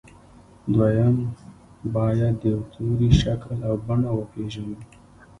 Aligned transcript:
دويم 0.73 1.15
بايد 1.93 2.33
د 2.41 2.43
يوه 2.51 2.63
توري 2.73 3.09
شکل 3.21 3.57
او 3.67 3.73
بڼه 3.87 4.11
وپېژنو. 4.13 4.75